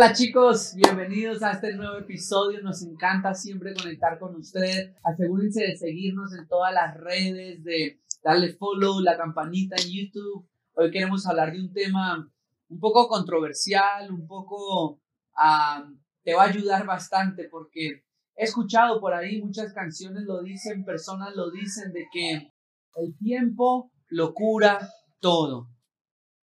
Hola 0.00 0.12
chicos, 0.12 0.74
bienvenidos 0.76 1.42
a 1.42 1.50
este 1.50 1.74
nuevo 1.74 1.98
episodio. 1.98 2.62
Nos 2.62 2.84
encanta 2.84 3.34
siempre 3.34 3.74
conectar 3.74 4.20
con 4.20 4.36
ustedes. 4.36 4.94
Asegúrense 5.02 5.60
de 5.60 5.76
seguirnos 5.76 6.32
en 6.34 6.46
todas 6.46 6.72
las 6.72 6.96
redes, 6.96 7.64
de 7.64 8.00
darle 8.22 8.52
follow, 8.52 9.00
la 9.00 9.16
campanita 9.16 9.74
en 9.74 9.90
YouTube. 9.90 10.48
Hoy 10.74 10.92
queremos 10.92 11.26
hablar 11.26 11.50
de 11.50 11.62
un 11.62 11.72
tema 11.72 12.32
un 12.68 12.78
poco 12.78 13.08
controversial, 13.08 14.12
un 14.12 14.28
poco... 14.28 15.00
ah, 15.36 15.90
te 16.22 16.32
va 16.32 16.44
a 16.44 16.48
ayudar 16.48 16.86
bastante 16.86 17.48
porque 17.50 18.04
he 18.36 18.44
escuchado 18.44 19.00
por 19.00 19.14
ahí 19.14 19.42
muchas 19.42 19.72
canciones 19.72 20.22
lo 20.26 20.44
dicen, 20.44 20.84
personas 20.84 21.34
lo 21.34 21.50
dicen 21.50 21.92
de 21.92 22.06
que 22.12 22.52
el 22.94 23.18
tiempo 23.18 23.90
lo 24.10 24.32
cura 24.32 24.78
todo. 25.18 25.70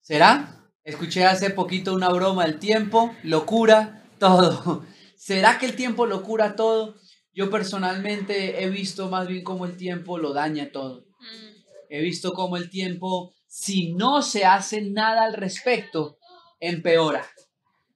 ¿Será? 0.01 0.62
Escuché 0.83 1.23
hace 1.23 1.49
poquito 1.49 1.93
una 1.93 2.09
broma, 2.09 2.43
el 2.43 2.59
tiempo 2.59 3.15
lo 3.23 3.45
cura 3.45 4.03
todo. 4.19 4.85
¿Será 5.15 5.57
que 5.57 5.65
el 5.65 5.77
tiempo 5.77 6.05
lo 6.05 6.23
cura 6.23 6.57
todo? 6.57 6.95
Yo 7.33 7.49
personalmente 7.49 8.61
he 8.61 8.69
visto 8.69 9.09
más 9.09 9.27
bien 9.27 9.45
cómo 9.45 9.65
el 9.65 9.77
tiempo 9.77 10.17
lo 10.17 10.33
daña 10.33 10.71
todo. 10.73 11.05
He 11.89 12.01
visto 12.01 12.33
cómo 12.33 12.57
el 12.57 12.69
tiempo, 12.69 13.33
si 13.47 13.93
no 13.93 14.21
se 14.21 14.43
hace 14.43 14.81
nada 14.81 15.23
al 15.23 15.33
respecto, 15.35 16.17
empeora. 16.59 17.25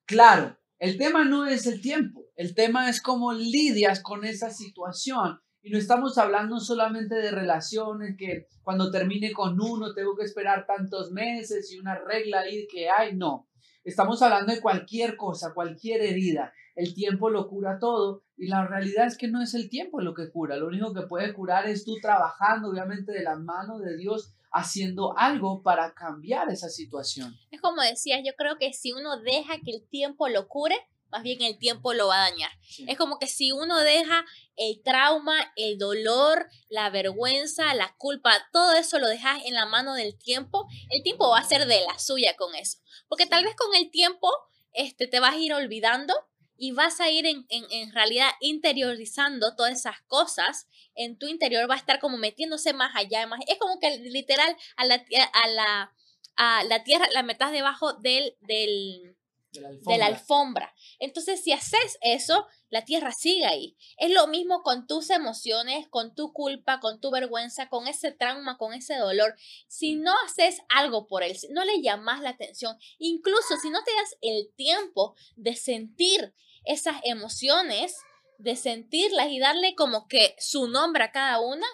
Claro, 0.05 0.57
el 0.79 0.97
tema 0.97 1.25
no 1.25 1.45
es 1.45 1.67
el 1.67 1.81
tiempo, 1.81 2.23
el 2.37 2.55
tema 2.55 2.89
es 2.89 3.01
cómo 3.01 3.33
lidias 3.33 4.01
con 4.01 4.23
esa 4.23 4.49
situación. 4.49 5.41
Y 5.61 5.69
no 5.69 5.77
estamos 5.77 6.17
hablando 6.17 6.59
solamente 6.59 7.15
de 7.15 7.31
relaciones 7.31 8.15
que 8.17 8.47
cuando 8.63 8.91
termine 8.91 9.33
con 9.33 9.59
uno 9.59 9.93
tengo 9.93 10.15
que 10.15 10.23
esperar 10.23 10.65
tantos 10.65 11.11
meses 11.11 11.71
y 11.71 11.79
una 11.79 11.95
regla 11.95 12.41
ahí 12.41 12.67
que 12.67 12.89
hay, 12.89 13.15
no. 13.15 13.47
Estamos 13.83 14.21
hablando 14.21 14.53
de 14.53 14.61
cualquier 14.61 15.15
cosa, 15.15 15.53
cualquier 15.53 16.01
herida. 16.01 16.53
El 16.75 16.93
tiempo 16.93 17.29
lo 17.29 17.47
cura 17.47 17.79
todo 17.79 18.23
y 18.35 18.47
la 18.47 18.67
realidad 18.67 19.07
es 19.07 19.17
que 19.17 19.27
no 19.27 19.41
es 19.41 19.53
el 19.55 19.69
tiempo 19.69 19.99
lo 19.99 20.13
que 20.13 20.29
cura. 20.29 20.57
Lo 20.57 20.67
único 20.67 20.93
que 20.93 21.07
puede 21.07 21.33
curar 21.33 21.67
es 21.67 21.85
tú 21.85 21.95
trabajando, 22.01 22.69
obviamente, 22.69 23.11
de 23.11 23.23
las 23.23 23.39
manos 23.39 23.81
de 23.81 23.97
Dios, 23.97 24.35
haciendo 24.51 25.17
algo 25.17 25.63
para 25.63 25.93
cambiar 25.93 26.49
esa 26.49 26.69
situación. 26.69 27.33
Es 27.51 27.61
como 27.61 27.81
decías, 27.81 28.21
yo 28.25 28.33
creo 28.37 28.57
que 28.59 28.73
si 28.73 28.91
uno 28.91 29.19
deja 29.21 29.59
que 29.63 29.71
el 29.71 29.87
tiempo 29.89 30.27
lo 30.29 30.47
cure, 30.47 30.75
más 31.11 31.23
bien 31.23 31.41
el 31.41 31.57
tiempo 31.57 31.93
lo 31.93 32.07
va 32.07 32.17
a 32.25 32.29
dañar. 32.29 32.51
Sí. 32.61 32.85
Es 32.87 32.97
como 32.97 33.19
que 33.19 33.27
si 33.27 33.51
uno 33.51 33.79
deja 33.79 34.25
el 34.55 34.81
trauma, 34.83 35.51
el 35.55 35.77
dolor, 35.77 36.47
la 36.69 36.89
vergüenza, 36.89 37.73
la 37.73 37.95
culpa, 37.97 38.47
todo 38.51 38.73
eso 38.73 38.99
lo 38.99 39.07
dejas 39.07 39.43
en 39.45 39.53
la 39.53 39.65
mano 39.65 39.93
del 39.93 40.17
tiempo, 40.17 40.67
el 40.89 41.03
tiempo 41.03 41.29
va 41.29 41.39
a 41.39 41.47
ser 41.47 41.65
de 41.65 41.81
la 41.81 41.99
suya 41.99 42.35
con 42.35 42.55
eso. 42.55 42.79
Porque 43.07 43.25
tal 43.25 43.43
vez 43.43 43.55
con 43.55 43.73
el 43.75 43.89
tiempo 43.91 44.29
este, 44.73 45.07
te 45.07 45.19
vas 45.19 45.35
a 45.35 45.39
ir 45.39 45.53
olvidando 45.53 46.13
y 46.57 46.71
vas 46.71 46.99
a 46.99 47.09
ir 47.09 47.25
en, 47.25 47.45
en, 47.49 47.65
en 47.69 47.93
realidad 47.93 48.29
interiorizando 48.41 49.55
todas 49.55 49.73
esas 49.73 50.01
cosas. 50.07 50.67
En 50.95 51.17
tu 51.17 51.27
interior 51.27 51.69
va 51.69 51.75
a 51.75 51.77
estar 51.77 51.99
como 51.99 52.17
metiéndose 52.17 52.73
más 52.73 52.95
allá. 52.95 53.25
Más, 53.27 53.39
es 53.47 53.57
como 53.59 53.79
que 53.79 53.97
literal 53.99 54.55
a 54.75 54.85
la, 54.85 55.05
a 55.33 55.47
la, 55.47 55.93
a 56.35 56.63
la 56.63 56.83
tierra 56.83 57.07
la 57.13 57.23
metas 57.23 57.51
debajo 57.51 57.93
del, 57.93 58.35
del, 58.41 59.16
De 59.57 59.61
la 59.61 59.69
de 59.69 59.75
alfombra. 59.75 59.97
la 59.97 60.05
alfombra. 60.05 60.75
Entonces, 60.99 61.43
si 61.43 61.51
haces 61.51 61.97
eso, 62.01 62.47
la 62.69 62.85
tierra 62.85 63.11
sigue 63.11 63.45
ahí. 63.45 63.77
Es 63.97 64.11
lo 64.11 64.27
mismo 64.27 64.61
con 64.61 64.87
tus 64.87 65.09
emociones, 65.09 65.87
con 65.89 66.15
tu 66.15 66.33
culpa, 66.33 66.79
con 66.79 66.99
tu 66.99 67.11
vergüenza, 67.11 67.69
con 67.69 67.87
ese 67.87 68.11
trauma, 68.11 68.57
con 68.57 68.73
ese 68.73 68.95
dolor. 68.95 69.35
Si 69.67 69.95
no 69.95 70.13
haces 70.25 70.61
algo 70.69 71.07
por 71.07 71.23
él, 71.23 71.37
si 71.37 71.47
no 71.49 71.63
le 71.65 71.81
llamas 71.81 72.21
la 72.21 72.29
atención, 72.29 72.77
incluso 72.99 73.57
si 73.61 73.69
no 73.69 73.83
te 73.83 73.91
das 73.93 74.17
el 74.21 74.51
tiempo 74.55 75.15
de 75.35 75.55
sentir 75.55 76.33
esas 76.65 76.97
emociones, 77.03 77.95
de 78.37 78.55
sentirlas 78.55 79.29
y 79.29 79.39
darle 79.39 79.75
como 79.75 80.07
que 80.07 80.35
su 80.39 80.67
nombre 80.67 81.03
a 81.03 81.11
cada 81.11 81.39
una, 81.39 81.65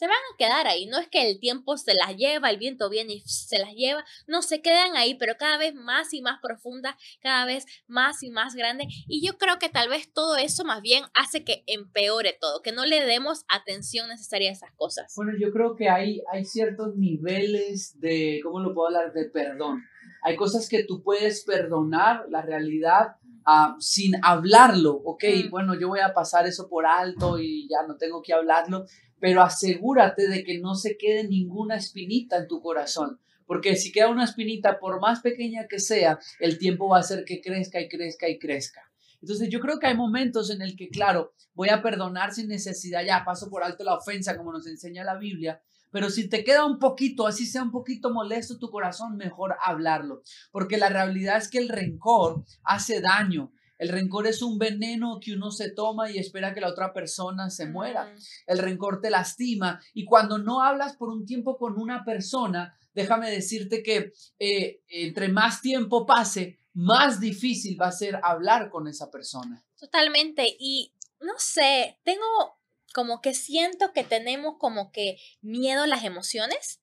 se 0.00 0.06
van 0.06 0.16
a 0.32 0.36
quedar 0.38 0.66
ahí. 0.66 0.86
No 0.86 0.96
es 0.96 1.08
que 1.08 1.28
el 1.28 1.38
tiempo 1.38 1.76
se 1.76 1.92
las 1.92 2.16
lleva, 2.16 2.48
el 2.48 2.56
viento 2.56 2.88
viene 2.88 3.16
y 3.16 3.20
se 3.26 3.58
las 3.58 3.74
lleva. 3.74 4.02
No, 4.26 4.40
se 4.40 4.62
quedan 4.62 4.96
ahí, 4.96 5.14
pero 5.14 5.34
cada 5.38 5.58
vez 5.58 5.74
más 5.74 6.14
y 6.14 6.22
más 6.22 6.40
profundas, 6.40 6.96
cada 7.20 7.44
vez 7.44 7.66
más 7.86 8.22
y 8.22 8.30
más 8.30 8.54
grandes. 8.54 8.86
Y 9.06 9.26
yo 9.26 9.36
creo 9.36 9.58
que 9.58 9.68
tal 9.68 9.90
vez 9.90 10.10
todo 10.10 10.36
eso 10.36 10.64
más 10.64 10.80
bien 10.80 11.04
hace 11.12 11.44
que 11.44 11.64
empeore 11.66 12.34
todo, 12.40 12.62
que 12.62 12.72
no 12.72 12.86
le 12.86 13.04
demos 13.04 13.44
atención 13.46 14.08
necesaria 14.08 14.48
a 14.48 14.54
esas 14.54 14.72
cosas. 14.72 15.12
Bueno, 15.16 15.32
yo 15.38 15.52
creo 15.52 15.76
que 15.76 15.90
hay, 15.90 16.22
hay 16.32 16.46
ciertos 16.46 16.96
niveles 16.96 18.00
de, 18.00 18.40
¿cómo 18.42 18.60
lo 18.60 18.72
puedo 18.72 18.86
hablar? 18.86 19.12
De 19.12 19.26
perdón. 19.26 19.84
Hay 20.22 20.34
cosas 20.34 20.66
que 20.70 20.82
tú 20.82 21.02
puedes 21.02 21.44
perdonar, 21.44 22.24
la 22.30 22.40
realidad, 22.40 23.16
ah, 23.44 23.76
sin 23.78 24.14
hablarlo, 24.22 24.94
¿ok? 24.94 25.24
Mm. 25.44 25.50
Bueno, 25.50 25.78
yo 25.78 25.88
voy 25.88 26.00
a 26.00 26.14
pasar 26.14 26.46
eso 26.46 26.70
por 26.70 26.86
alto 26.86 27.38
y 27.38 27.68
ya 27.68 27.86
no 27.86 27.98
tengo 27.98 28.22
que 28.22 28.32
hablarlo, 28.32 28.86
pero 29.20 29.42
asegúrate 29.42 30.28
de 30.28 30.42
que 30.42 30.58
no 30.58 30.74
se 30.74 30.96
quede 30.96 31.28
ninguna 31.28 31.76
espinita 31.76 32.38
en 32.38 32.48
tu 32.48 32.60
corazón. 32.60 33.20
Porque 33.46 33.76
si 33.76 33.92
queda 33.92 34.08
una 34.08 34.24
espinita, 34.24 34.78
por 34.78 35.00
más 35.00 35.20
pequeña 35.20 35.66
que 35.68 35.80
sea, 35.80 36.18
el 36.38 36.58
tiempo 36.58 36.88
va 36.88 36.98
a 36.98 37.00
hacer 37.00 37.24
que 37.24 37.40
crezca 37.40 37.80
y 37.80 37.88
crezca 37.88 38.28
y 38.28 38.38
crezca. 38.38 38.82
Entonces 39.20 39.48
yo 39.50 39.60
creo 39.60 39.78
que 39.78 39.86
hay 39.86 39.96
momentos 39.96 40.50
en 40.50 40.62
el 40.62 40.76
que, 40.76 40.88
claro, 40.88 41.34
voy 41.52 41.68
a 41.68 41.82
perdonar 41.82 42.32
sin 42.32 42.48
necesidad, 42.48 43.04
ya 43.04 43.24
paso 43.24 43.50
por 43.50 43.62
alto 43.62 43.84
la 43.84 43.96
ofensa, 43.96 44.36
como 44.36 44.52
nos 44.52 44.66
enseña 44.66 45.04
la 45.04 45.18
Biblia, 45.18 45.60
pero 45.90 46.08
si 46.08 46.28
te 46.28 46.44
queda 46.44 46.64
un 46.64 46.78
poquito, 46.78 47.26
así 47.26 47.46
sea 47.46 47.62
un 47.62 47.70
poquito 47.70 48.10
molesto 48.10 48.58
tu 48.58 48.70
corazón, 48.70 49.16
mejor 49.16 49.56
hablarlo. 49.64 50.22
Porque 50.52 50.78
la 50.78 50.88
realidad 50.88 51.36
es 51.38 51.48
que 51.48 51.58
el 51.58 51.68
rencor 51.68 52.44
hace 52.62 53.00
daño. 53.00 53.52
El 53.80 53.88
rencor 53.88 54.26
es 54.26 54.42
un 54.42 54.58
veneno 54.58 55.18
que 55.20 55.32
uno 55.32 55.50
se 55.50 55.70
toma 55.70 56.10
y 56.10 56.18
espera 56.18 56.52
que 56.52 56.60
la 56.60 56.68
otra 56.68 56.92
persona 56.92 57.48
se 57.48 57.64
muera. 57.64 58.14
El 58.46 58.58
rencor 58.58 59.00
te 59.00 59.08
lastima. 59.08 59.80
Y 59.94 60.04
cuando 60.04 60.36
no 60.36 60.62
hablas 60.62 60.96
por 60.96 61.08
un 61.08 61.24
tiempo 61.24 61.56
con 61.56 61.78
una 61.80 62.04
persona, 62.04 62.76
déjame 62.92 63.30
decirte 63.30 63.82
que 63.82 64.12
eh, 64.38 64.82
entre 64.86 65.30
más 65.30 65.62
tiempo 65.62 66.04
pase, 66.04 66.58
más 66.74 67.20
difícil 67.20 67.80
va 67.80 67.86
a 67.86 67.92
ser 67.92 68.20
hablar 68.22 68.68
con 68.68 68.86
esa 68.86 69.10
persona. 69.10 69.64
Totalmente. 69.78 70.56
Y 70.58 70.92
no 71.18 71.32
sé, 71.38 71.98
tengo 72.02 72.58
como 72.92 73.22
que 73.22 73.32
siento 73.32 73.94
que 73.94 74.04
tenemos 74.04 74.56
como 74.58 74.92
que 74.92 75.16
miedo 75.40 75.84
a 75.84 75.86
las 75.86 76.04
emociones. 76.04 76.82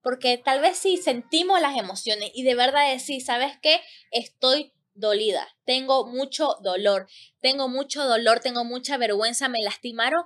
Porque 0.00 0.38
tal 0.38 0.60
vez 0.60 0.78
si 0.78 0.96
sentimos 0.96 1.60
las 1.60 1.76
emociones 1.76 2.30
y 2.32 2.44
de 2.44 2.54
verdad 2.54 2.88
decir, 2.92 3.20
¿sabes 3.20 3.58
qué? 3.60 3.80
Estoy 4.12 4.72
dolida, 4.96 5.46
tengo 5.64 6.06
mucho 6.06 6.56
dolor, 6.62 7.06
tengo 7.40 7.68
mucho 7.68 8.04
dolor, 8.04 8.40
tengo 8.40 8.64
mucha 8.64 8.96
vergüenza, 8.96 9.48
me 9.48 9.62
lastimaron, 9.62 10.22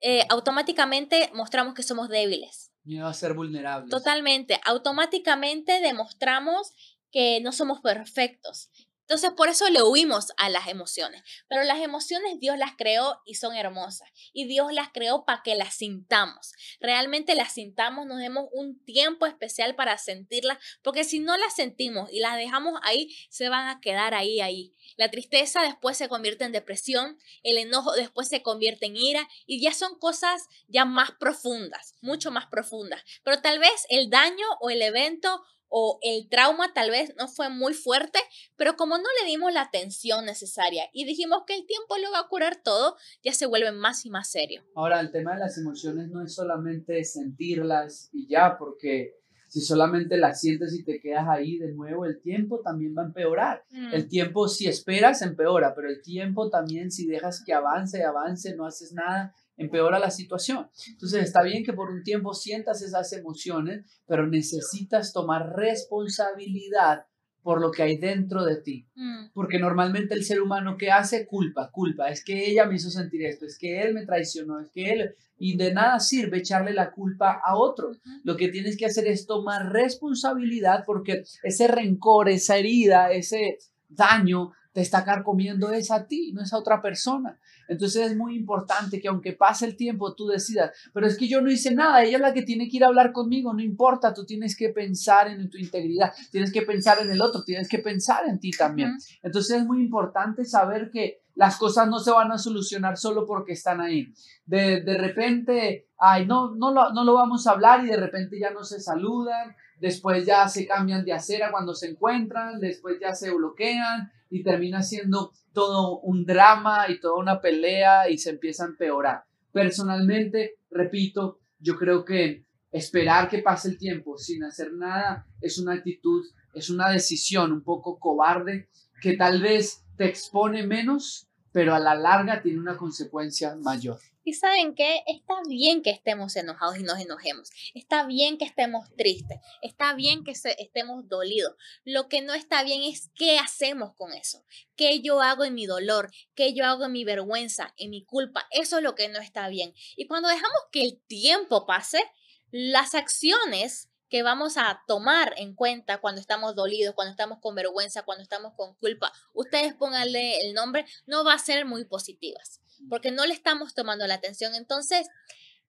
eh, 0.00 0.24
automáticamente 0.28 1.30
mostramos 1.34 1.74
que 1.74 1.82
somos 1.82 2.08
débiles. 2.08 2.72
Miedo 2.84 3.06
a 3.06 3.14
ser 3.14 3.34
vulnerable. 3.34 3.90
Totalmente, 3.90 4.60
automáticamente 4.64 5.80
demostramos 5.80 6.72
que 7.10 7.40
no 7.40 7.52
somos 7.52 7.80
perfectos. 7.80 8.70
Entonces, 9.10 9.32
por 9.32 9.48
eso 9.48 9.68
le 9.70 9.82
huimos 9.82 10.28
a 10.36 10.48
las 10.50 10.68
emociones. 10.68 11.24
Pero 11.48 11.64
las 11.64 11.80
emociones 11.80 12.38
Dios 12.38 12.56
las 12.56 12.76
creó 12.76 13.20
y 13.26 13.34
son 13.34 13.56
hermosas. 13.56 14.08
Y 14.32 14.44
Dios 14.44 14.72
las 14.72 14.90
creó 14.92 15.24
para 15.24 15.42
que 15.42 15.56
las 15.56 15.74
sintamos. 15.74 16.52
Realmente 16.78 17.34
las 17.34 17.50
sintamos, 17.54 18.06
nos 18.06 18.20
demos 18.20 18.46
un 18.52 18.78
tiempo 18.84 19.26
especial 19.26 19.74
para 19.74 19.98
sentirlas, 19.98 20.58
porque 20.82 21.02
si 21.02 21.18
no 21.18 21.36
las 21.36 21.56
sentimos 21.56 22.08
y 22.12 22.20
las 22.20 22.36
dejamos 22.36 22.78
ahí, 22.84 23.12
se 23.30 23.48
van 23.48 23.66
a 23.66 23.80
quedar 23.80 24.14
ahí, 24.14 24.40
ahí. 24.40 24.76
La 24.96 25.10
tristeza 25.10 25.62
después 25.62 25.96
se 25.96 26.08
convierte 26.08 26.44
en 26.44 26.52
depresión, 26.52 27.18
el 27.42 27.58
enojo 27.58 27.90
después 27.94 28.28
se 28.28 28.42
convierte 28.42 28.86
en 28.86 28.94
ira 28.94 29.28
y 29.44 29.60
ya 29.60 29.74
son 29.74 29.98
cosas 29.98 30.46
ya 30.68 30.84
más 30.84 31.10
profundas, 31.18 31.96
mucho 32.00 32.30
más 32.30 32.46
profundas. 32.46 33.02
Pero 33.24 33.42
tal 33.42 33.58
vez 33.58 33.86
el 33.88 34.08
daño 34.08 34.46
o 34.60 34.70
el 34.70 34.82
evento 34.82 35.42
o 35.70 35.98
el 36.02 36.28
trauma 36.28 36.74
tal 36.74 36.90
vez 36.90 37.14
no 37.16 37.28
fue 37.28 37.48
muy 37.48 37.72
fuerte, 37.72 38.18
pero 38.56 38.76
como 38.76 38.98
no 38.98 39.04
le 39.20 39.30
dimos 39.30 39.52
la 39.52 39.62
atención 39.62 40.26
necesaria 40.26 40.84
y 40.92 41.04
dijimos 41.04 41.44
que 41.46 41.54
el 41.54 41.66
tiempo 41.66 41.96
lo 41.96 42.10
va 42.12 42.20
a 42.20 42.28
curar 42.28 42.62
todo, 42.62 42.96
ya 43.22 43.32
se 43.32 43.46
vuelve 43.46 43.72
más 43.72 44.04
y 44.04 44.10
más 44.10 44.30
serio. 44.30 44.62
Ahora, 44.74 45.00
el 45.00 45.10
tema 45.10 45.34
de 45.34 45.40
las 45.40 45.56
emociones 45.56 46.08
no 46.08 46.22
es 46.22 46.34
solamente 46.34 47.02
sentirlas 47.04 48.10
y 48.12 48.28
ya, 48.28 48.58
porque 48.58 49.14
si 49.50 49.60
solamente 49.60 50.16
las 50.16 50.40
sientes 50.40 50.72
y 50.74 50.84
te 50.84 51.00
quedas 51.00 51.26
ahí 51.28 51.58
de 51.58 51.72
nuevo, 51.72 52.04
el 52.04 52.20
tiempo 52.20 52.60
también 52.60 52.94
va 52.96 53.02
a 53.02 53.06
empeorar. 53.06 53.64
Mm. 53.70 53.94
El 53.94 54.08
tiempo, 54.08 54.46
si 54.46 54.68
esperas, 54.68 55.22
empeora, 55.22 55.74
pero 55.74 55.88
el 55.88 56.00
tiempo 56.02 56.48
también, 56.50 56.92
si 56.92 57.06
dejas 57.06 57.42
que 57.44 57.52
avance, 57.52 58.04
avance, 58.04 58.54
no 58.54 58.64
haces 58.64 58.92
nada, 58.92 59.34
empeora 59.60 59.98
la 59.98 60.10
situación. 60.10 60.68
Entonces, 60.88 61.22
está 61.22 61.42
bien 61.42 61.64
que 61.64 61.72
por 61.72 61.90
un 61.90 62.02
tiempo 62.02 62.34
sientas 62.34 62.82
esas 62.82 63.12
emociones, 63.12 63.84
pero 64.06 64.26
necesitas 64.26 65.12
tomar 65.12 65.54
responsabilidad 65.54 67.04
por 67.42 67.60
lo 67.60 67.70
que 67.70 67.82
hay 67.82 67.96
dentro 67.98 68.44
de 68.44 68.56
ti. 68.56 68.86
Mm. 68.94 69.30
Porque 69.32 69.58
normalmente 69.58 70.14
el 70.14 70.24
ser 70.24 70.40
humano 70.40 70.76
que 70.76 70.90
hace 70.90 71.26
culpa, 71.26 71.70
culpa, 71.70 72.10
es 72.10 72.24
que 72.24 72.50
ella 72.50 72.66
me 72.66 72.76
hizo 72.76 72.90
sentir 72.90 73.24
esto, 73.24 73.46
es 73.46 73.58
que 73.58 73.82
él 73.82 73.94
me 73.94 74.04
traicionó, 74.04 74.60
es 74.60 74.70
que 74.70 74.92
él, 74.92 75.14
y 75.38 75.56
de 75.56 75.72
nada 75.72 76.00
sirve 76.00 76.38
echarle 76.38 76.72
la 76.72 76.90
culpa 76.92 77.40
a 77.44 77.56
otro. 77.56 77.92
Lo 78.24 78.36
que 78.36 78.48
tienes 78.48 78.76
que 78.76 78.86
hacer 78.86 79.06
es 79.06 79.26
tomar 79.26 79.72
responsabilidad 79.72 80.84
porque 80.86 81.22
ese 81.42 81.68
rencor, 81.68 82.28
esa 82.28 82.56
herida, 82.56 83.10
ese 83.10 83.58
daño 83.88 84.52
te 84.72 84.80
está 84.80 85.04
carcomiendo 85.04 85.72
es 85.72 85.90
a 85.90 86.06
ti, 86.06 86.32
no 86.32 86.42
es 86.42 86.52
a 86.52 86.58
otra 86.58 86.80
persona. 86.80 87.38
Entonces 87.68 88.10
es 88.10 88.16
muy 88.16 88.36
importante 88.36 89.00
que 89.00 89.08
aunque 89.08 89.32
pase 89.32 89.66
el 89.66 89.76
tiempo 89.76 90.14
tú 90.14 90.28
decidas, 90.28 90.70
pero 90.92 91.06
es 91.06 91.16
que 91.16 91.28
yo 91.28 91.40
no 91.40 91.50
hice 91.50 91.74
nada, 91.74 92.02
ella 92.02 92.16
es 92.16 92.22
la 92.22 92.32
que 92.32 92.42
tiene 92.42 92.68
que 92.68 92.76
ir 92.76 92.84
a 92.84 92.88
hablar 92.88 93.12
conmigo, 93.12 93.52
no 93.52 93.62
importa, 93.62 94.14
tú 94.14 94.24
tienes 94.24 94.56
que 94.56 94.68
pensar 94.68 95.28
en 95.28 95.48
tu 95.50 95.58
integridad, 95.58 96.12
tienes 96.30 96.52
que 96.52 96.62
pensar 96.62 96.98
en 97.00 97.10
el 97.10 97.20
otro, 97.20 97.42
tienes 97.44 97.68
que 97.68 97.78
pensar 97.78 98.28
en 98.28 98.38
ti 98.38 98.50
también. 98.52 98.96
Entonces 99.22 99.58
es 99.58 99.66
muy 99.66 99.82
importante 99.82 100.44
saber 100.44 100.90
que 100.92 101.22
las 101.34 101.56
cosas 101.56 101.88
no 101.88 101.98
se 101.98 102.10
van 102.10 102.30
a 102.32 102.38
solucionar 102.38 102.96
solo 102.96 103.24
porque 103.26 103.52
están 103.52 103.80
ahí. 103.80 104.12
De, 104.44 104.82
de 104.82 104.98
repente, 104.98 105.88
ay, 105.98 106.26
no, 106.26 106.54
no, 106.54 106.72
lo, 106.72 106.92
no 106.92 107.04
lo 107.04 107.14
vamos 107.14 107.46
a 107.46 107.52
hablar 107.52 107.84
y 107.84 107.88
de 107.88 107.96
repente 107.96 108.38
ya 108.38 108.50
no 108.50 108.62
se 108.62 108.80
saludan, 108.80 109.54
después 109.80 110.26
ya 110.26 110.46
se 110.48 110.66
cambian 110.66 111.04
de 111.04 111.12
acera 111.12 111.50
cuando 111.50 111.74
se 111.74 111.88
encuentran, 111.88 112.60
después 112.60 112.98
ya 113.00 113.14
se 113.14 113.32
bloquean 113.32 114.12
y 114.28 114.42
termina 114.42 114.82
siendo 114.82 115.32
todo 115.52 115.98
un 116.00 116.24
drama 116.24 116.88
y 116.88 117.00
toda 117.00 117.18
una 117.18 117.40
pelea 117.40 118.08
y 118.08 118.18
se 118.18 118.30
empieza 118.30 118.64
a 118.64 118.68
empeorar. 118.68 119.24
Personalmente, 119.52 120.58
repito, 120.70 121.40
yo 121.58 121.76
creo 121.76 122.04
que 122.04 122.44
esperar 122.70 123.28
que 123.28 123.38
pase 123.38 123.70
el 123.70 123.78
tiempo 123.78 124.16
sin 124.16 124.44
hacer 124.44 124.72
nada 124.72 125.26
es 125.40 125.58
una 125.58 125.74
actitud, 125.74 126.24
es 126.54 126.70
una 126.70 126.90
decisión 126.90 127.50
un 127.50 127.64
poco 127.64 127.98
cobarde 127.98 128.68
que 129.00 129.16
tal 129.16 129.42
vez 129.42 129.84
te 129.96 130.04
expone 130.04 130.66
menos, 130.66 131.26
pero 131.52 131.74
a 131.74 131.80
la 131.80 131.94
larga 131.94 132.42
tiene 132.42 132.60
una 132.60 132.76
consecuencia 132.76 133.56
mayor. 133.56 133.98
Y 134.24 134.34
saben 134.34 134.74
que 134.74 135.02
está 135.06 135.34
bien 135.48 135.82
que 135.82 135.90
estemos 135.90 136.36
enojados 136.36 136.78
y 136.78 136.82
nos 136.82 136.98
enojemos. 136.98 137.50
Está 137.74 138.04
bien 138.06 138.38
que 138.38 138.44
estemos 138.44 138.94
tristes. 138.96 139.38
Está 139.62 139.94
bien 139.94 140.24
que 140.24 140.32
estemos 140.32 141.08
dolidos. 141.08 141.54
Lo 141.84 142.08
que 142.08 142.20
no 142.22 142.34
está 142.34 142.62
bien 142.62 142.82
es 142.82 143.10
qué 143.14 143.38
hacemos 143.38 143.94
con 143.94 144.12
eso. 144.12 144.44
¿Qué 144.76 145.00
yo 145.00 145.20
hago 145.20 145.44
en 145.44 145.54
mi 145.54 145.66
dolor? 145.66 146.10
¿Qué 146.34 146.54
yo 146.54 146.64
hago 146.64 146.86
en 146.86 146.92
mi 146.92 147.04
vergüenza? 147.04 147.74
En 147.76 147.90
mi 147.90 148.04
culpa. 148.04 148.46
Eso 148.50 148.78
es 148.78 148.82
lo 148.82 148.94
que 148.94 149.08
no 149.08 149.20
está 149.20 149.48
bien. 149.48 149.74
Y 149.96 150.06
cuando 150.06 150.28
dejamos 150.28 150.60
que 150.72 150.82
el 150.82 151.00
tiempo 151.06 151.66
pase, 151.66 152.02
las 152.50 152.94
acciones 152.94 153.89
que 154.10 154.22
vamos 154.22 154.58
a 154.58 154.82
tomar 154.86 155.32
en 155.38 155.54
cuenta 155.54 155.98
cuando 155.98 156.20
estamos 156.20 156.54
dolidos, 156.54 156.94
cuando 156.94 157.12
estamos 157.12 157.38
con 157.40 157.54
vergüenza, 157.54 158.02
cuando 158.02 158.22
estamos 158.22 158.52
con 158.54 158.74
culpa, 158.74 159.12
ustedes 159.32 159.74
pónganle 159.74 160.40
el 160.40 160.52
nombre, 160.52 160.84
no 161.06 161.24
va 161.24 161.34
a 161.34 161.38
ser 161.38 161.64
muy 161.64 161.84
positivas 161.84 162.60
porque 162.88 163.10
no 163.10 163.26
le 163.26 163.34
estamos 163.34 163.74
tomando 163.74 164.06
la 164.06 164.14
atención. 164.14 164.54
Entonces, 164.54 165.08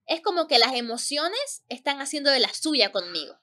es 0.06 0.22
como 0.22 0.48
que 0.48 0.60
las 0.60 0.74
emociones 0.74 1.64
están 1.70 2.00
haciendo 2.02 2.32
de 2.32 2.40
la 2.40 2.54
suya 2.54 2.92
conmigo. 2.92 3.40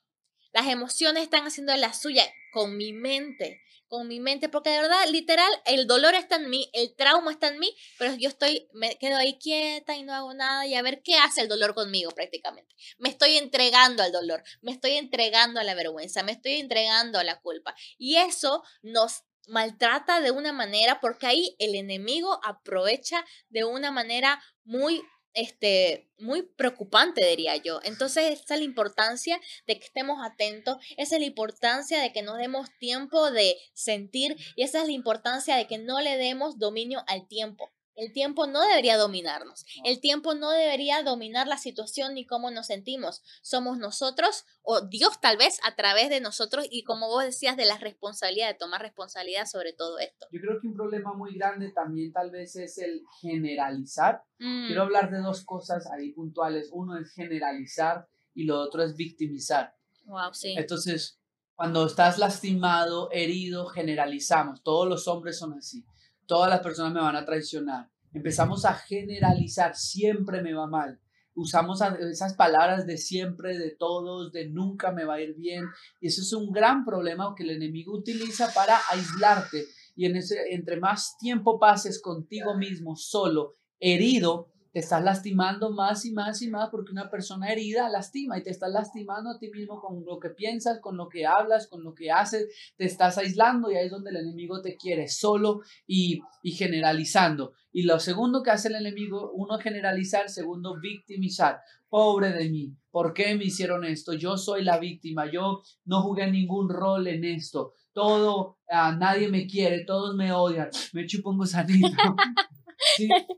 Las 0.52 0.66
emociones 0.66 1.22
están 1.22 1.46
haciendo 1.46 1.74
la 1.76 1.92
suya 1.92 2.24
con 2.52 2.76
mi 2.76 2.92
mente, 2.92 3.62
con 3.88 4.06
mi 4.06 4.20
mente, 4.20 4.48
porque 4.48 4.70
de 4.70 4.80
verdad, 4.82 5.08
literal, 5.10 5.50
el 5.64 5.86
dolor 5.86 6.14
está 6.14 6.36
en 6.36 6.50
mí, 6.50 6.70
el 6.72 6.94
trauma 6.94 7.30
está 7.30 7.48
en 7.48 7.58
mí, 7.58 7.74
pero 7.98 8.14
yo 8.14 8.28
estoy, 8.28 8.68
me 8.72 8.96
quedo 8.98 9.16
ahí 9.16 9.38
quieta 9.38 9.96
y 9.96 10.02
no 10.02 10.14
hago 10.14 10.34
nada 10.34 10.66
y 10.66 10.74
a 10.74 10.82
ver 10.82 11.02
qué 11.02 11.16
hace 11.16 11.40
el 11.40 11.48
dolor 11.48 11.74
conmigo 11.74 12.10
prácticamente. 12.10 12.74
Me 12.98 13.08
estoy 13.08 13.36
entregando 13.38 14.02
al 14.02 14.12
dolor, 14.12 14.42
me 14.60 14.72
estoy 14.72 14.92
entregando 14.92 15.58
a 15.60 15.64
la 15.64 15.74
vergüenza, 15.74 16.22
me 16.22 16.32
estoy 16.32 16.54
entregando 16.54 17.18
a 17.18 17.24
la 17.24 17.40
culpa. 17.40 17.74
Y 17.96 18.16
eso 18.16 18.62
nos 18.82 19.24
maltrata 19.48 20.20
de 20.20 20.30
una 20.30 20.52
manera, 20.52 21.00
porque 21.00 21.26
ahí 21.26 21.56
el 21.58 21.74
enemigo 21.74 22.40
aprovecha 22.44 23.24
de 23.48 23.64
una 23.64 23.90
manera 23.90 24.42
muy 24.64 25.02
este, 25.34 26.08
muy 26.18 26.42
preocupante, 26.42 27.26
diría 27.26 27.56
yo. 27.56 27.80
Entonces, 27.84 28.40
esa 28.40 28.54
es 28.54 28.60
la 28.60 28.66
importancia 28.66 29.40
de 29.66 29.78
que 29.78 29.84
estemos 29.84 30.18
atentos, 30.24 30.76
esa 30.96 31.16
es 31.16 31.20
la 31.20 31.26
importancia 31.26 32.00
de 32.00 32.12
que 32.12 32.22
nos 32.22 32.38
demos 32.38 32.68
tiempo 32.78 33.30
de 33.30 33.56
sentir 33.72 34.36
y 34.56 34.62
esa 34.62 34.80
es 34.80 34.86
la 34.86 34.92
importancia 34.92 35.56
de 35.56 35.66
que 35.66 35.78
no 35.78 36.00
le 36.00 36.16
demos 36.16 36.58
dominio 36.58 37.04
al 37.06 37.26
tiempo. 37.28 37.70
El 37.98 38.12
tiempo 38.12 38.46
no 38.46 38.62
debería 38.62 38.96
dominarnos. 38.96 39.66
El 39.84 40.00
tiempo 40.00 40.34
no 40.34 40.50
debería 40.50 41.02
dominar 41.02 41.48
la 41.48 41.58
situación 41.58 42.14
ni 42.14 42.24
cómo 42.24 42.52
nos 42.52 42.68
sentimos. 42.68 43.24
Somos 43.42 43.76
nosotros 43.76 44.44
o 44.62 44.82
Dios 44.82 45.20
tal 45.20 45.36
vez 45.36 45.58
a 45.64 45.74
través 45.74 46.08
de 46.08 46.20
nosotros 46.20 46.64
y 46.70 46.84
como 46.84 47.08
vos 47.08 47.24
decías 47.24 47.56
de 47.56 47.64
la 47.64 47.76
responsabilidad, 47.76 48.52
de 48.52 48.54
tomar 48.54 48.82
responsabilidad 48.82 49.46
sobre 49.46 49.72
todo 49.72 49.98
esto. 49.98 50.28
Yo 50.30 50.40
creo 50.40 50.60
que 50.60 50.68
un 50.68 50.74
problema 50.74 51.12
muy 51.12 51.34
grande 51.34 51.72
también 51.72 52.12
tal 52.12 52.30
vez 52.30 52.54
es 52.54 52.78
el 52.78 53.02
generalizar. 53.20 54.22
Quiero 54.36 54.82
mm. 54.82 54.86
hablar 54.86 55.10
de 55.10 55.18
dos 55.18 55.44
cosas 55.44 55.90
ahí 55.90 56.12
puntuales. 56.12 56.70
Uno 56.72 56.96
es 56.98 57.10
generalizar 57.10 58.06
y 58.32 58.44
lo 58.44 58.60
otro 58.60 58.84
es 58.84 58.94
victimizar. 58.94 59.74
Wow, 60.04 60.32
sí. 60.34 60.54
Entonces, 60.56 61.18
cuando 61.56 61.84
estás 61.84 62.18
lastimado, 62.18 63.10
herido, 63.10 63.66
generalizamos. 63.66 64.62
Todos 64.62 64.88
los 64.88 65.08
hombres 65.08 65.36
son 65.36 65.54
así 65.54 65.84
todas 66.28 66.48
las 66.48 66.60
personas 66.60 66.92
me 66.92 67.00
van 67.00 67.16
a 67.16 67.24
traicionar. 67.24 67.90
Empezamos 68.12 68.64
a 68.64 68.74
generalizar, 68.74 69.74
siempre 69.74 70.42
me 70.42 70.54
va 70.54 70.68
mal. 70.68 71.00
Usamos 71.34 71.80
esas 72.10 72.34
palabras 72.34 72.86
de 72.86 72.98
siempre, 72.98 73.58
de 73.58 73.70
todos, 73.70 74.32
de 74.32 74.48
nunca 74.48 74.92
me 74.92 75.04
va 75.04 75.14
a 75.14 75.20
ir 75.20 75.34
bien. 75.34 75.64
Y 76.00 76.08
eso 76.08 76.22
es 76.22 76.32
un 76.32 76.52
gran 76.52 76.84
problema 76.84 77.34
que 77.36 77.44
el 77.44 77.50
enemigo 77.50 77.96
utiliza 77.96 78.52
para 78.54 78.78
aislarte. 78.90 79.64
Y 79.96 80.06
en 80.06 80.16
ese, 80.16 80.36
entre 80.50 80.78
más 80.78 81.16
tiempo 81.18 81.58
pases 81.58 82.00
contigo 82.02 82.56
mismo, 82.56 82.94
solo, 82.96 83.56
herido, 83.80 84.52
te 84.78 84.82
estás 84.84 85.02
lastimando 85.02 85.72
más 85.72 86.04
y 86.04 86.12
más 86.12 86.40
y 86.40 86.48
más 86.48 86.68
porque 86.70 86.92
una 86.92 87.10
persona 87.10 87.50
herida 87.50 87.88
lastima 87.88 88.38
y 88.38 88.44
te 88.44 88.50
estás 88.50 88.70
lastimando 88.70 89.28
a 89.30 89.36
ti 89.36 89.50
mismo 89.50 89.80
con 89.80 90.04
lo 90.04 90.20
que 90.20 90.30
piensas, 90.30 90.78
con 90.78 90.96
lo 90.96 91.08
que 91.08 91.26
hablas, 91.26 91.66
con 91.66 91.82
lo 91.82 91.94
que 91.94 92.12
haces, 92.12 92.46
te 92.76 92.84
estás 92.84 93.18
aislando 93.18 93.72
y 93.72 93.74
ahí 93.74 93.86
es 93.86 93.90
donde 93.90 94.10
el 94.10 94.18
enemigo 94.18 94.62
te 94.62 94.76
quiere, 94.76 95.08
solo 95.08 95.62
y, 95.84 96.20
y 96.44 96.52
generalizando. 96.52 97.54
Y 97.72 97.82
lo 97.82 97.98
segundo 97.98 98.44
que 98.44 98.52
hace 98.52 98.68
el 98.68 98.76
enemigo, 98.76 99.32
uno 99.34 99.58
generalizar, 99.58 100.28
segundo 100.28 100.78
victimizar. 100.80 101.58
Pobre 101.88 102.30
de 102.30 102.48
mí, 102.48 102.72
¿por 102.92 103.14
qué 103.14 103.34
me 103.34 103.46
hicieron 103.46 103.84
esto? 103.84 104.12
Yo 104.12 104.36
soy 104.36 104.62
la 104.62 104.78
víctima, 104.78 105.28
yo 105.28 105.60
no 105.86 106.02
jugué 106.02 106.30
ningún 106.30 106.68
rol 106.68 107.08
en 107.08 107.24
esto. 107.24 107.72
Todo, 107.92 108.58
a 108.70 108.86
ah, 108.86 108.96
nadie 108.96 109.28
me 109.28 109.48
quiere, 109.48 109.84
todos 109.84 110.14
me 110.14 110.30
odian, 110.30 110.68
me 110.92 111.04
chupo 111.04 111.30
un 111.30 111.38
gusanito. 111.38 111.88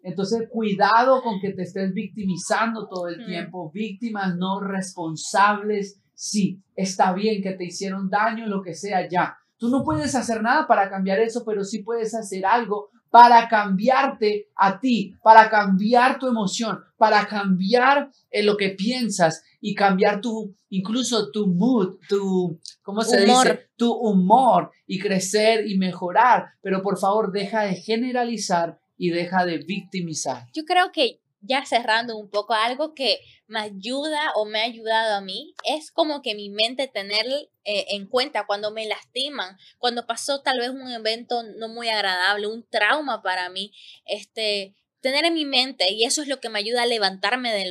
Entonces, 0.03 0.49
cuidado 0.51 1.23
con 1.23 1.41
que 1.41 1.53
te 1.53 1.63
estés 1.63 1.93
victimizando 1.93 2.89
todo 2.89 3.09
el 3.09 3.25
tiempo. 3.25 3.71
Víctimas 3.73 4.37
no 4.37 4.61
responsables. 4.61 6.01
Sí, 6.15 6.63
está 6.77 7.13
bien 7.13 7.43
que 7.43 7.53
te 7.53 7.65
hicieron 7.65 8.11
daño, 8.11 8.47
lo 8.47 8.63
que 8.63 8.75
sea, 8.75 9.09
ya. 9.09 9.37
Tú 9.57 9.69
no 9.69 9.85
puedes 9.85 10.15
hacer 10.15 10.43
nada 10.43 10.67
para 10.67 10.89
cambiar 10.89 11.19
eso, 11.19 11.45
pero 11.45 11.65
sí 11.65 11.83
puedes 11.83 12.15
hacer 12.15 12.47
algo 12.47 12.91
para 13.11 13.49
cambiarte 13.49 14.49
a 14.57 14.79
ti, 14.79 15.17
para 15.23 15.51
cambiar 15.51 16.19
tu 16.19 16.29
emoción, 16.29 16.79
para 16.97 17.27
cambiar 17.27 18.11
eh, 18.31 18.43
lo 18.43 18.57
que 18.57 18.71
piensas 18.71 19.43
y 19.61 19.75
cambiar 19.75 20.21
tu, 20.21 20.55
incluso 20.69 21.31
tu 21.31 21.49
mood, 21.49 21.97
tu, 22.09 22.59
¿cómo 22.83 23.03
se 23.03 23.25
dice? 23.25 23.69
Tu 23.77 23.93
humor 23.93 24.71
y 24.87 25.01
crecer 25.01 25.67
y 25.67 25.77
mejorar. 25.77 26.47
Pero 26.63 26.83
por 26.83 26.99
favor, 26.99 27.33
deja 27.33 27.63
de 27.63 27.75
generalizar 27.75 28.79
y 29.01 29.09
deja 29.09 29.47
de 29.47 29.57
victimizar. 29.57 30.47
Yo 30.53 30.65
creo 30.67 30.93
que 30.93 31.23
ya 31.41 31.65
cerrando 31.65 32.19
un 32.19 32.29
poco, 32.29 32.53
algo 32.53 32.95
que 32.95 33.21
me 33.47 33.61
ayuda 33.61 34.33
o 34.35 34.45
me 34.45 34.61
ha 34.61 34.65
ayudado 34.65 35.15
a 35.15 35.23
mí 35.23 35.55
es 35.65 35.91
como 35.91 36.21
que 36.21 36.35
mi 36.35 36.51
mente 36.51 36.87
tener 36.87 37.25
eh, 37.65 37.87
en 37.89 38.07
cuenta 38.07 38.45
cuando 38.47 38.71
me 38.73 38.87
lastiman, 38.87 39.57
cuando 39.79 40.07
pasó 40.07 40.43
tal 40.43 40.59
vez 40.59 40.69
un 40.69 40.87
evento 40.93 41.43
no 41.57 41.69
muy 41.69 41.89
agradable, 41.89 42.47
un 42.47 42.69
trauma 42.69 43.23
para 43.23 43.49
mí, 43.49 43.73
este, 44.05 44.77
tener 45.01 45.25
en 45.25 45.33
mi 45.33 45.47
mente 45.47 45.91
y 45.91 46.05
eso 46.05 46.21
es 46.21 46.29
lo 46.29 46.39
que 46.39 46.51
me 46.51 46.59
ayuda 46.59 46.83
a 46.83 46.87
levantarme 46.87 47.55
de 47.55 47.71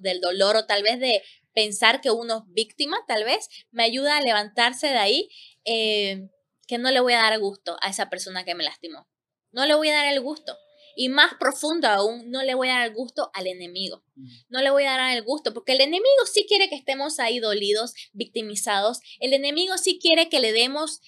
del 0.00 0.20
dolor 0.20 0.56
o 0.56 0.66
tal 0.66 0.82
vez 0.82 0.98
de 0.98 1.22
pensar 1.54 2.00
que 2.00 2.10
uno 2.10 2.38
es 2.38 2.52
víctima, 2.52 2.96
tal 3.06 3.22
vez, 3.22 3.48
me 3.70 3.84
ayuda 3.84 4.16
a 4.16 4.22
levantarse 4.22 4.88
de 4.88 4.98
ahí, 4.98 5.28
eh, 5.64 6.28
que 6.66 6.78
no 6.78 6.90
le 6.90 6.98
voy 6.98 7.12
a 7.12 7.22
dar 7.22 7.38
gusto 7.38 7.76
a 7.80 7.90
esa 7.90 8.10
persona 8.10 8.44
que 8.44 8.56
me 8.56 8.64
lastimó. 8.64 9.06
No 9.52 9.66
le 9.66 9.74
voy 9.74 9.88
a 9.88 9.94
dar 9.94 10.12
el 10.12 10.20
gusto. 10.20 10.56
Y 10.94 11.08
más 11.08 11.34
profundo 11.40 11.88
aún, 11.88 12.30
no 12.30 12.42
le 12.42 12.54
voy 12.54 12.68
a 12.68 12.74
dar 12.74 12.88
el 12.88 12.94
gusto 12.94 13.30
al 13.32 13.46
enemigo. 13.46 14.02
Mm. 14.14 14.26
No 14.50 14.60
le 14.60 14.70
voy 14.70 14.84
a 14.84 14.92
dar 14.92 15.16
el 15.16 15.22
gusto, 15.22 15.54
porque 15.54 15.72
el 15.72 15.80
enemigo 15.80 16.26
sí 16.30 16.44
quiere 16.46 16.68
que 16.68 16.74
estemos 16.74 17.18
ahí 17.18 17.38
dolidos, 17.38 17.94
victimizados. 18.12 19.00
El 19.18 19.32
enemigo 19.32 19.78
sí 19.78 19.98
quiere 19.98 20.28
que 20.28 20.40
le 20.40 20.52
demos 20.52 21.00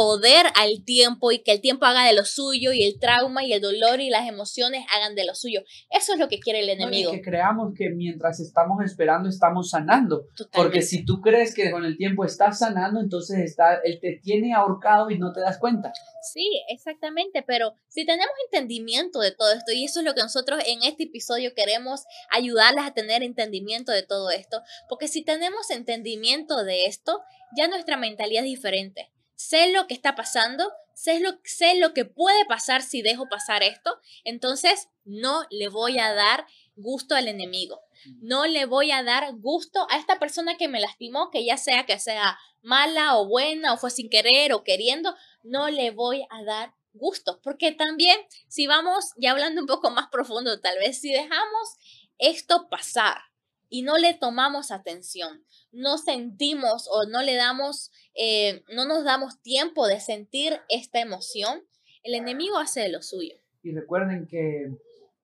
poder 0.00 0.46
al 0.54 0.82
tiempo 0.82 1.30
y 1.30 1.40
que 1.40 1.52
el 1.52 1.60
tiempo 1.60 1.84
haga 1.84 2.06
de 2.06 2.14
lo 2.14 2.24
suyo 2.24 2.72
y 2.72 2.84
el 2.84 2.98
trauma 2.98 3.44
y 3.44 3.52
el 3.52 3.60
dolor 3.60 4.00
y 4.00 4.08
las 4.08 4.26
emociones 4.26 4.86
hagan 4.96 5.14
de 5.14 5.26
lo 5.26 5.34
suyo. 5.34 5.60
Eso 5.90 6.14
es 6.14 6.18
lo 6.18 6.26
que 6.28 6.40
quiere 6.40 6.60
el 6.60 6.70
enemigo. 6.70 7.12
que 7.12 7.20
creamos 7.20 7.74
que 7.76 7.90
mientras 7.90 8.40
estamos 8.40 8.82
esperando 8.82 9.28
estamos 9.28 9.68
sanando. 9.68 10.24
Porque 10.54 10.80
si 10.80 11.04
tú 11.04 11.20
crees 11.20 11.54
que 11.54 11.70
con 11.70 11.84
el 11.84 11.98
tiempo 11.98 12.24
estás 12.24 12.60
sanando, 12.60 12.98
entonces 12.98 13.40
está, 13.40 13.74
él 13.84 13.98
te 14.00 14.18
tiene 14.22 14.54
ahorcado 14.54 15.10
y 15.10 15.18
no 15.18 15.34
te 15.34 15.40
das 15.40 15.58
cuenta. 15.58 15.92
Sí, 16.32 16.48
exactamente, 16.70 17.42
pero 17.46 17.74
si 17.88 18.06
tenemos 18.06 18.32
entendimiento 18.46 19.20
de 19.20 19.32
todo 19.32 19.52
esto, 19.52 19.70
y 19.72 19.84
eso 19.84 20.00
es 20.00 20.06
lo 20.06 20.14
que 20.14 20.22
nosotros 20.22 20.62
en 20.66 20.82
este 20.82 21.02
episodio 21.04 21.52
queremos 21.54 22.04
ayudarles 22.30 22.84
a 22.86 22.94
tener 22.94 23.22
entendimiento 23.22 23.92
de 23.92 24.02
todo 24.02 24.30
esto, 24.30 24.62
porque 24.88 25.08
si 25.08 25.22
tenemos 25.22 25.70
entendimiento 25.70 26.64
de 26.64 26.86
esto, 26.86 27.20
ya 27.54 27.68
nuestra 27.68 27.98
mentalidad 27.98 28.44
es 28.44 28.50
diferente 28.50 29.10
sé 29.40 29.72
lo 29.72 29.86
que 29.86 29.94
está 29.94 30.14
pasando, 30.14 30.70
sé 30.94 31.18
lo, 31.18 31.30
sé 31.44 31.76
lo 31.76 31.94
que 31.94 32.04
puede 32.04 32.44
pasar 32.44 32.82
si 32.82 33.00
dejo 33.00 33.26
pasar 33.30 33.62
esto, 33.62 33.98
entonces 34.22 34.88
no 35.04 35.46
le 35.50 35.68
voy 35.68 35.98
a 35.98 36.12
dar 36.12 36.46
gusto 36.76 37.14
al 37.14 37.26
enemigo. 37.26 37.80
No 38.20 38.46
le 38.46 38.66
voy 38.66 38.92
a 38.92 39.02
dar 39.02 39.34
gusto 39.36 39.86
a 39.90 39.96
esta 39.96 40.18
persona 40.18 40.58
que 40.58 40.68
me 40.68 40.78
lastimó, 40.78 41.30
que 41.30 41.44
ya 41.44 41.56
sea 41.56 41.86
que 41.86 41.98
sea 41.98 42.38
mala 42.60 43.16
o 43.16 43.26
buena 43.26 43.72
o 43.72 43.78
fue 43.78 43.90
sin 43.90 44.10
querer 44.10 44.52
o 44.52 44.62
queriendo, 44.62 45.14
no 45.42 45.70
le 45.70 45.90
voy 45.90 46.26
a 46.28 46.44
dar 46.44 46.74
gusto. 46.92 47.40
Porque 47.42 47.72
también, 47.72 48.18
si 48.48 48.66
vamos 48.66 49.12
ya 49.16 49.30
hablando 49.30 49.62
un 49.62 49.66
poco 49.66 49.90
más 49.90 50.08
profundo, 50.08 50.60
tal 50.60 50.78
vez 50.78 51.00
si 51.00 51.10
dejamos 51.10 51.76
esto 52.18 52.68
pasar 52.68 53.29
y 53.70 53.82
no 53.82 53.96
le 53.96 54.12
tomamos 54.14 54.70
atención, 54.72 55.44
no 55.72 55.96
sentimos 55.96 56.88
o 56.90 57.06
no 57.06 57.22
le 57.22 57.36
damos, 57.36 57.90
eh, 58.14 58.64
no 58.74 58.86
nos 58.86 59.04
damos 59.04 59.40
tiempo 59.40 59.86
de 59.86 60.00
sentir 60.00 60.60
esta 60.68 61.00
emoción, 61.00 61.62
el 62.02 62.14
enemigo 62.14 62.58
hace 62.58 62.88
lo 62.88 63.00
suyo. 63.00 63.36
Y 63.62 63.72
recuerden 63.72 64.26
que 64.26 64.70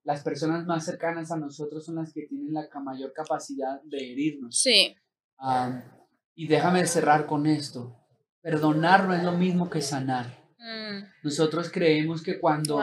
las 0.04 0.22
personas 0.22 0.64
más 0.66 0.84
cercanas 0.84 1.32
a 1.32 1.36
nosotros 1.36 1.84
son 1.84 1.96
las 1.96 2.12
que 2.12 2.26
tienen 2.28 2.54
la 2.54 2.68
mayor 2.80 3.12
capacidad 3.12 3.82
de 3.82 4.12
herirnos. 4.12 4.56
Sí. 4.56 4.94
y 6.34 6.46
déjame 6.46 6.86
cerrar 6.86 7.26
con 7.26 7.46
esto. 7.46 7.96
Perdonar 8.40 9.08
no 9.08 9.14
es 9.14 9.24
lo 9.24 9.32
mismo 9.32 9.68
que 9.68 9.82
sanar. 9.82 10.26
Mm. 10.58 11.02
Nosotros 11.24 11.70
creemos 11.72 12.22
que 12.22 12.38
cuando 12.38 12.80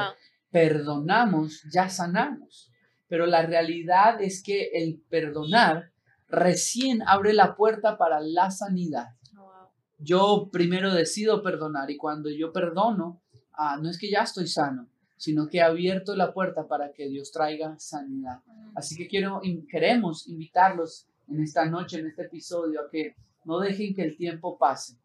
perdonamos, 0.52 1.64
ya 1.72 1.88
sanamos. 1.88 2.73
Pero 3.14 3.28
la 3.28 3.46
realidad 3.46 4.20
es 4.24 4.42
que 4.42 4.72
el 4.74 5.00
perdonar 5.08 5.92
recién 6.30 7.04
abre 7.06 7.32
la 7.34 7.56
puerta 7.56 7.96
para 7.96 8.20
la 8.20 8.50
sanidad. 8.50 9.10
Yo 10.00 10.50
primero 10.52 10.92
decido 10.92 11.44
perdonar 11.44 11.92
y 11.92 11.98
cuando 11.98 12.32
yo 12.32 12.52
perdono, 12.52 13.22
ah, 13.52 13.78
no 13.80 13.92
es 13.92 14.00
que 14.00 14.10
ya 14.10 14.24
estoy 14.24 14.48
sano, 14.48 14.90
sino 15.16 15.48
que 15.48 15.62
ha 15.62 15.68
abierto 15.68 16.16
la 16.16 16.34
puerta 16.34 16.68
para 16.68 16.92
que 16.92 17.08
Dios 17.08 17.32
traiga 17.32 17.78
sanidad. 17.78 18.40
Así 18.74 18.96
que 18.96 19.08
quiero, 19.08 19.42
queremos 19.70 20.28
invitarlos 20.28 21.08
en 21.28 21.44
esta 21.44 21.66
noche, 21.68 22.00
en 22.00 22.08
este 22.08 22.24
episodio, 22.24 22.82
a 22.82 22.90
que 22.90 23.16
no 23.46 23.60
dejen 23.60 23.94
que 23.94 24.02
el 24.02 24.18
tiempo 24.18 24.58
pase. 24.58 24.98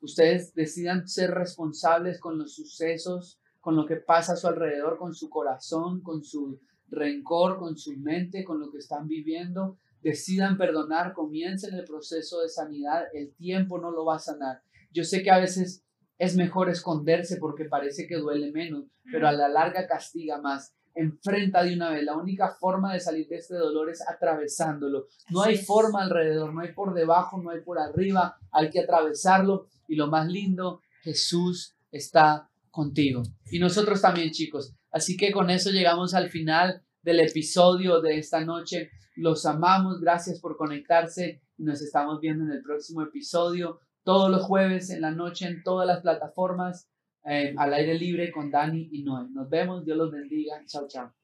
Ustedes 0.00 0.54
decidan 0.54 1.06
ser 1.06 1.32
responsables 1.32 2.20
con 2.20 2.38
los 2.38 2.54
sucesos, 2.54 3.38
con 3.60 3.76
lo 3.76 3.84
que 3.84 3.96
pasa 3.96 4.32
a 4.32 4.36
su 4.36 4.48
alrededor, 4.48 4.96
con 4.96 5.12
su 5.12 5.28
corazón, 5.28 6.00
con 6.00 6.24
su 6.24 6.58
rencor, 6.90 7.58
con 7.58 7.76
su 7.76 7.96
mente, 7.96 8.44
con 8.44 8.60
lo 8.60 8.70
que 8.70 8.78
están 8.78 9.06
viviendo. 9.06 9.78
Decidan 10.02 10.56
perdonar, 10.56 11.12
comiencen 11.12 11.74
el 11.74 11.84
proceso 11.84 12.40
de 12.40 12.48
sanidad. 12.48 13.04
El 13.12 13.34
tiempo 13.34 13.78
no 13.78 13.90
lo 13.90 14.04
va 14.04 14.16
a 14.16 14.20
sanar. 14.20 14.62
Yo 14.92 15.04
sé 15.04 15.22
que 15.22 15.30
a 15.30 15.38
veces 15.38 15.84
es 16.18 16.36
mejor 16.36 16.68
esconderse 16.68 17.36
porque 17.36 17.64
parece 17.64 18.06
que 18.06 18.16
duele 18.16 18.50
menos, 18.52 18.84
pero 19.10 19.28
a 19.28 19.32
la 19.32 19.48
larga 19.48 19.86
castiga 19.86 20.40
más. 20.40 20.74
Enfrenta 20.94 21.62
de 21.62 21.74
una 21.74 21.90
vez. 21.90 22.04
La 22.04 22.16
única 22.16 22.56
forma 22.58 22.92
de 22.92 23.00
salir 23.00 23.28
de 23.28 23.36
este 23.36 23.54
dolor 23.54 23.90
es 23.90 24.06
atravesándolo. 24.06 25.06
No 25.30 25.42
hay 25.42 25.56
forma 25.56 26.02
alrededor, 26.02 26.52
no 26.52 26.60
hay 26.60 26.72
por 26.72 26.94
debajo, 26.94 27.40
no 27.40 27.50
hay 27.50 27.60
por 27.60 27.78
arriba. 27.78 28.36
Hay 28.50 28.70
que 28.70 28.80
atravesarlo. 28.80 29.68
Y 29.86 29.94
lo 29.94 30.08
más 30.08 30.28
lindo, 30.28 30.80
Jesús 31.02 31.74
está 31.90 32.50
contigo. 32.70 33.22
Y 33.50 33.58
nosotros 33.58 34.02
también, 34.02 34.30
chicos. 34.30 34.74
Así 34.90 35.16
que 35.16 35.32
con 35.32 35.50
eso 35.50 35.70
llegamos 35.70 36.14
al 36.14 36.30
final 36.30 36.82
del 37.02 37.20
episodio 37.20 38.00
de 38.00 38.18
esta 38.18 38.44
noche. 38.44 38.90
Los 39.16 39.46
amamos. 39.46 40.00
Gracias 40.00 40.40
por 40.40 40.56
conectarse. 40.56 41.42
Y 41.56 41.64
nos 41.64 41.82
estamos 41.82 42.20
viendo 42.20 42.44
en 42.44 42.52
el 42.52 42.62
próximo 42.62 43.02
episodio 43.02 43.80
todos 44.04 44.30
los 44.30 44.42
jueves 44.42 44.90
en 44.90 45.02
la 45.02 45.10
noche 45.10 45.46
en 45.46 45.62
todas 45.62 45.86
las 45.86 46.00
plataformas, 46.00 46.88
eh, 47.24 47.54
al 47.56 47.74
aire 47.74 47.98
libre 47.98 48.32
con 48.32 48.50
Dani 48.50 48.88
y 48.90 49.02
Noé. 49.02 49.28
Nos 49.30 49.48
vemos, 49.48 49.84
Dios 49.84 49.98
los 49.98 50.10
bendiga. 50.10 50.62
Chao, 50.66 50.86
chao. 50.88 51.19